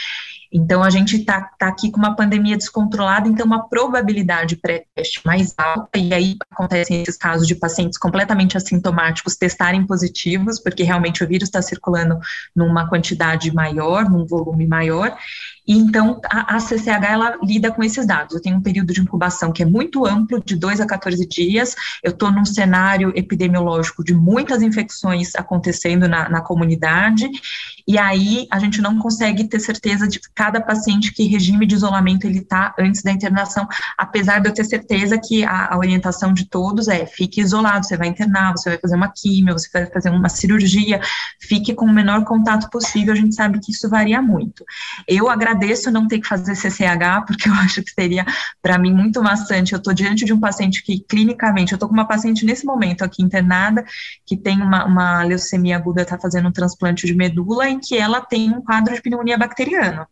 Então, 0.53 0.83
a 0.83 0.91
gente 0.91 1.17
está 1.17 1.51
tá 1.59 1.69
aqui 1.69 1.91
com 1.91 1.99
uma 1.99 2.15
pandemia 2.15 2.57
descontrolada, 2.57 3.29
então, 3.29 3.47
uma 3.47 3.69
probabilidade 3.69 4.57
pré-teste 4.57 5.21
mais 5.25 5.55
alta, 5.57 5.99
e 5.99 6.13
aí 6.15 6.37
acontecem 6.51 7.03
esses 7.03 7.17
casos 7.17 7.47
de 7.47 7.55
pacientes 7.55 7.99
completamente 7.99 8.57
assintomáticos 8.57 9.37
testarem 9.37 9.87
positivos, 9.87 10.61
porque 10.61 10.83
realmente 10.83 11.23
o 11.23 11.29
vírus 11.29 11.49
está 11.49 11.61
circulando 11.61 12.19
numa 12.55 12.89
quantidade 12.89 13.53
maior, 13.53 14.09
num 14.09 14.27
volume 14.27 14.67
maior, 14.67 15.17
e 15.67 15.77
então 15.77 16.21
a, 16.31 16.55
a, 16.55 16.61
CCH 16.61 17.05
ela 17.11 17.39
lida 17.43 17.73
com 17.73 17.83
esses 17.83 18.07
dados. 18.07 18.35
Eu 18.35 18.41
tenho 18.41 18.57
um 18.57 18.63
período 18.63 18.93
de 18.93 19.01
incubação 19.01 19.53
que 19.53 19.63
é 19.63 19.67
muito 19.67 20.07
amplo, 20.07 20.43
de 20.45 20.55
2 20.55 20.81
a 20.81 20.87
14 20.87 21.27
dias. 21.27 21.75
Eu 22.03 22.13
estou 22.13 22.31
num 22.31 22.45
cenário 22.45 23.13
epidemiológico 23.17 24.05
de 24.05 24.15
muitas 24.15 24.63
infecções 24.63 25.35
acontecendo 25.35 26.09
na, 26.09 26.29
na, 26.29 26.41
comunidade, 26.41 27.29
e 27.89 27.99
aí 27.99 28.47
a 28.51 28.59
gente 28.59 28.81
não 28.81 28.99
consegue 28.99 29.49
ter 29.49 29.59
certeza 29.59 30.07
de 30.07 30.21
cada 30.35 30.61
paciente 30.61 31.13
que 31.13 31.25
regime 31.25 31.67
de 31.67 31.75
isolamento 31.75 32.27
ele 32.27 32.39
está 32.39 32.75
antes 32.79 33.03
da 33.03 33.11
internação, 33.11 33.67
apesar 33.99 34.39
de 34.39 34.49
eu 34.49 34.55
ter 34.55 34.65
certeza 34.65 35.19
que 35.19 35.45
a, 35.45 35.75
a 35.75 35.79
orientação 35.79 36.33
de 36.33 36.49
todos 36.49 36.87
é 36.87 37.07
fique 37.07 37.41
isolado, 37.41 37.85
você 37.85 37.97
vai 37.97 38.09
internar, 38.09 38.53
você 38.53 38.71
vai 38.71 38.79
fazer 38.79 38.95
uma 38.95 39.09
químio, 39.09 39.53
você 39.53 39.69
vai 39.73 39.87
fazer 39.87 40.11
uma 40.11 40.29
cirurgia, 40.29 41.01
fique 41.41 41.75
com 41.75 41.87
o 41.87 41.93
menor 41.93 42.25
contato 42.25 42.71
possível, 42.71 43.13
a 43.13 43.17
gente 43.17 43.35
sabe 43.35 43.59
que 43.59 43.73
isso 43.73 43.89
varia 43.89 44.23
muito. 44.23 44.65
Eu 45.09 45.29
agradeço 45.29 45.56
agradeço 45.57 45.91
não 45.91 46.07
ter 46.07 46.21
que 46.21 46.29
fazer 46.29 46.55
CCH, 46.55 47.25
porque 47.27 47.49
eu 47.49 47.55
acho 47.55 47.83
que 47.83 47.91
seria, 47.91 48.25
para 48.63 48.79
mim, 48.79 48.93
muito 48.93 49.23
maçante. 49.23 49.73
Eu 49.73 49.79
estou 49.79 49.95
diante 49.95 50.25
de 50.25 50.33
um 50.33 50.41
paciente 50.41 50.83
que, 50.83 51.01
clinicamente, 51.01 51.73
eu 51.73 51.77
estou 51.77 51.89
com 51.89 51.95
uma 51.95 52.07
paciente 52.07 52.45
nesse 52.45 52.65
momento 52.65 53.03
aqui 53.03 53.23
internada, 53.23 53.85
que 54.25 54.37
tem 54.37 54.61
uma, 54.61 54.85
uma 54.85 55.23
leucemia 55.23 55.77
aguda, 55.77 56.03
está 56.03 56.19
fazendo 56.19 56.49
um 56.49 56.53
transplante 56.53 57.07
de 57.07 57.15
medula, 57.15 57.69
em 57.69 57.81
que 57.81 57.97
ela 57.97 58.21
tem 58.21 58.51
um 58.51 58.63
quadro 58.63 58.95
de 58.95 59.03
pneumonia 59.03 59.39
bacteriana 59.39 60.07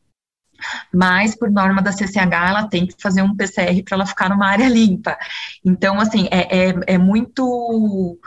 mas 0.92 1.36
por 1.36 1.50
norma 1.50 1.82
da 1.82 1.92
CCH 1.92 2.48
ela 2.48 2.68
tem 2.68 2.86
que 2.86 2.94
fazer 2.98 3.20
um 3.20 3.34
PCR 3.34 3.82
para 3.82 3.96
ela 3.96 4.06
ficar 4.06 4.30
numa 4.30 4.46
área 4.46 4.68
limpa. 4.68 5.18
Então, 5.64 6.00
assim, 6.00 6.28
é, 6.30 6.68
é, 6.68 6.74
é 6.86 6.96
muito 6.96 8.18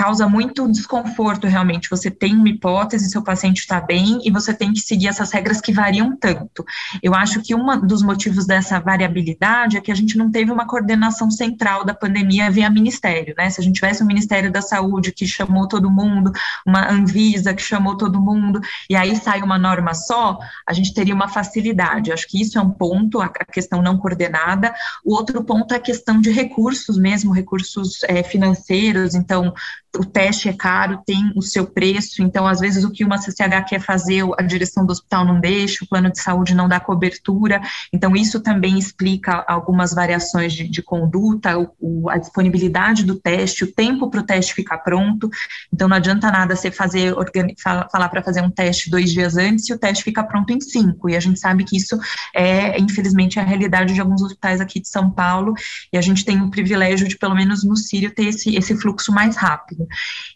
causa 0.00 0.26
muito 0.26 0.66
desconforto 0.66 1.46
realmente. 1.46 1.90
Você 1.90 2.10
tem 2.10 2.34
uma 2.34 2.48
hipótese, 2.48 3.10
seu 3.10 3.22
paciente 3.22 3.58
está 3.58 3.78
bem 3.78 4.18
e 4.24 4.30
você 4.30 4.54
tem 4.54 4.72
que 4.72 4.80
seguir 4.80 5.08
essas 5.08 5.30
regras 5.30 5.60
que 5.60 5.74
variam 5.74 6.16
tanto. 6.16 6.64
Eu 7.02 7.14
acho 7.14 7.42
que 7.42 7.54
um 7.54 7.86
dos 7.86 8.02
motivos 8.02 8.46
dessa 8.46 8.80
variabilidade 8.80 9.76
é 9.76 9.80
que 9.82 9.92
a 9.92 9.94
gente 9.94 10.16
não 10.16 10.30
teve 10.30 10.50
uma 10.50 10.66
coordenação 10.66 11.30
central 11.30 11.84
da 11.84 11.92
pandemia 11.92 12.50
via 12.50 12.70
ministério, 12.70 13.34
né? 13.36 13.50
Se 13.50 13.60
a 13.60 13.62
gente 13.62 13.74
tivesse 13.74 14.02
um 14.02 14.06
Ministério 14.06 14.50
da 14.50 14.62
Saúde 14.62 15.12
que 15.12 15.26
chamou 15.26 15.68
todo 15.68 15.90
mundo, 15.90 16.32
uma 16.66 16.90
Anvisa 16.90 17.52
que 17.52 17.62
chamou 17.62 17.94
todo 17.94 18.18
mundo, 18.18 18.58
e 18.88 18.96
aí 18.96 19.14
sai 19.14 19.42
uma 19.42 19.58
norma 19.58 19.92
só, 19.92 20.38
a 20.66 20.72
gente 20.72 20.94
teria 20.94 21.14
uma 21.14 21.28
facilidade. 21.28 22.10
acho 22.10 22.26
que 22.26 22.40
isso 22.40 22.58
é 22.58 22.62
um 22.62 22.70
ponto, 22.70 23.20
a 23.20 23.28
questão 23.28 23.82
não 23.82 23.98
coordenada. 23.98 24.74
O 25.04 25.14
outro 25.14 25.44
ponto 25.44 25.74
é 25.74 25.76
a 25.76 25.80
questão 25.80 26.22
de 26.22 26.30
recursos 26.30 26.96
mesmo, 26.96 27.32
recursos 27.32 28.02
é, 28.04 28.22
financeiros, 28.22 29.14
então 29.14 29.52
o 29.98 30.04
teste 30.04 30.48
é 30.48 30.52
caro, 30.52 31.02
tem 31.04 31.32
o 31.34 31.42
seu 31.42 31.66
preço, 31.66 32.22
então 32.22 32.46
às 32.46 32.60
vezes 32.60 32.84
o 32.84 32.90
que 32.90 33.04
uma 33.04 33.18
CCH 33.18 33.64
quer 33.68 33.80
fazer, 33.80 34.22
a 34.38 34.42
direção 34.42 34.86
do 34.86 34.92
hospital 34.92 35.24
não 35.24 35.40
deixa, 35.40 35.84
o 35.84 35.88
plano 35.88 36.10
de 36.10 36.20
saúde 36.20 36.54
não 36.54 36.68
dá 36.68 36.78
cobertura, 36.78 37.60
então 37.92 38.14
isso 38.14 38.40
também 38.40 38.78
explica 38.78 39.44
algumas 39.48 39.92
variações 39.92 40.52
de, 40.52 40.68
de 40.68 40.82
conduta, 40.82 41.58
o, 41.80 42.08
a 42.08 42.18
disponibilidade 42.18 43.04
do 43.04 43.16
teste, 43.16 43.64
o 43.64 43.72
tempo 43.72 44.08
para 44.08 44.20
o 44.20 44.24
teste 44.24 44.54
ficar 44.54 44.78
pronto, 44.78 45.28
então 45.72 45.88
não 45.88 45.96
adianta 45.96 46.30
nada 46.30 46.54
você 46.54 46.70
fazer, 46.70 47.14
falar 47.60 48.08
para 48.08 48.22
fazer 48.22 48.42
um 48.42 48.50
teste 48.50 48.90
dois 48.90 49.12
dias 49.12 49.36
antes 49.36 49.68
e 49.68 49.72
o 49.72 49.78
teste 49.78 50.04
fica 50.04 50.22
pronto 50.22 50.52
em 50.52 50.60
cinco, 50.60 51.10
e 51.10 51.16
a 51.16 51.20
gente 51.20 51.40
sabe 51.40 51.64
que 51.64 51.76
isso 51.76 51.98
é, 52.34 52.78
infelizmente, 52.78 53.40
a 53.40 53.42
realidade 53.42 53.92
de 53.92 54.00
alguns 54.00 54.22
hospitais 54.22 54.60
aqui 54.60 54.80
de 54.80 54.88
São 54.88 55.10
Paulo, 55.10 55.52
e 55.92 55.98
a 55.98 56.00
gente 56.00 56.24
tem 56.24 56.40
o 56.40 56.50
privilégio 56.50 57.08
de, 57.08 57.18
pelo 57.18 57.34
menos 57.34 57.64
no 57.64 57.76
Sírio, 57.76 58.14
ter 58.14 58.26
esse, 58.26 58.54
esse 58.54 58.76
fluxo 58.76 59.12
mais 59.12 59.36
rápido. 59.36 59.79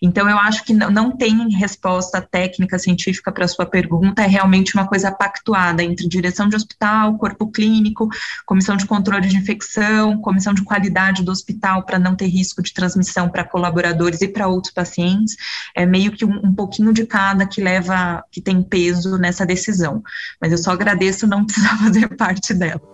Então, 0.01 0.29
eu 0.29 0.39
acho 0.39 0.65
que 0.65 0.73
não 0.73 1.17
tem 1.17 1.49
resposta 1.51 2.21
técnica 2.21 2.79
científica 2.79 3.33
para 3.33 3.45
a 3.45 3.49
sua 3.49 3.67
pergunta, 3.67 4.23
é 4.23 4.27
realmente 4.27 4.75
uma 4.75 4.87
coisa 4.87 5.11
pactuada 5.11 5.83
entre 5.83 6.09
direção 6.09 6.49
de 6.49 6.57
hospital, 6.57 7.17
corpo 7.19 7.51
clínico, 7.51 8.09
comissão 8.47 8.77
de 8.77 8.87
controle 8.87 9.29
de 9.29 9.37
infecção, 9.37 10.19
comissão 10.19 10.55
de 10.55 10.63
qualidade 10.63 11.23
do 11.23 11.33
hospital 11.33 11.83
para 11.85 11.99
não 11.99 12.15
ter 12.15 12.27
risco 12.27 12.63
de 12.63 12.73
transmissão 12.73 13.29
para 13.29 13.45
colaboradores 13.45 14.21
e 14.21 14.29
para 14.29 14.49
outros 14.49 14.73
pacientes. 14.73 15.37
É 15.75 15.87
meio 15.87 16.13
que 16.13 16.25
um, 16.25 16.41
um 16.45 16.53
pouquinho 16.53 16.93
de 16.93 17.07
cada 17.07 17.47
que 17.47 17.61
leva, 17.61 18.25
que 18.31 18.41
tem 18.41 18.63
peso 18.63 19.19
nessa 19.19 19.47
decisão. 19.47 20.03
Mas 20.41 20.53
eu 20.53 20.59
só 20.59 20.73
agradeço 20.73 21.27
não 21.27 21.45
precisar 21.47 21.77
fazer 21.79 22.09
parte 22.17 22.55
dela. 22.55 22.94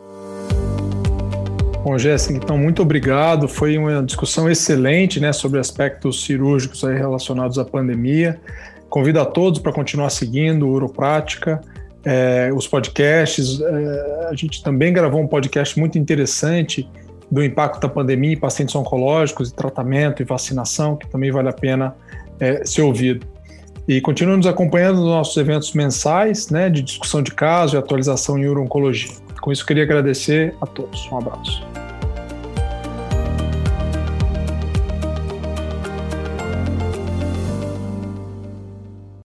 Bom, 1.83 1.97
Jéssica, 1.97 2.35
então 2.35 2.59
muito 2.59 2.83
obrigado. 2.83 3.49
Foi 3.49 3.79
uma 3.79 4.03
discussão 4.03 4.51
excelente 4.51 5.19
né, 5.19 5.33
sobre 5.33 5.59
aspectos 5.59 6.25
cirúrgicos 6.25 6.83
relacionados 6.83 7.59
à 7.59 7.65
pandemia. 7.65 8.39
Convido 8.91 9.19
a 9.19 9.25
todos 9.25 9.61
para 9.61 9.73
continuar 9.73 10.11
seguindo 10.11 10.69
o 10.69 10.73
Uroprática, 10.73 11.59
é, 12.05 12.51
os 12.55 12.67
podcasts. 12.67 13.61
É, 13.63 14.29
a 14.31 14.35
gente 14.35 14.63
também 14.63 14.93
gravou 14.93 15.23
um 15.23 15.27
podcast 15.27 15.79
muito 15.79 15.99
interessante 15.99 16.87
do 17.31 17.43
impacto 17.43 17.81
da 17.81 17.89
pandemia 17.89 18.35
em 18.35 18.37
pacientes 18.37 18.75
oncológicos, 18.75 19.49
e 19.49 19.55
tratamento 19.55 20.21
e 20.21 20.25
vacinação, 20.25 20.97
que 20.97 21.09
também 21.09 21.31
vale 21.31 21.49
a 21.49 21.53
pena 21.53 21.95
é, 22.39 22.63
ser 22.65 22.83
ouvido. 22.83 23.27
E 23.89 24.03
continue 24.03 24.37
nos 24.37 24.47
acompanhando 24.47 24.97
nos 24.97 25.07
nossos 25.07 25.37
eventos 25.39 25.73
mensais 25.73 26.51
né, 26.51 26.69
de 26.69 26.83
discussão 26.83 27.23
de 27.23 27.33
casos 27.33 27.73
e 27.73 27.77
atualização 27.79 28.39
em 28.39 28.47
urologia. 28.47 29.15
Com 29.41 29.53
isso, 29.53 29.65
queria 29.65 29.85
agradecer 29.85 30.55
a 30.61 30.67
todos. 30.67 31.11
Um 31.11 31.19
abraço. 31.19 31.63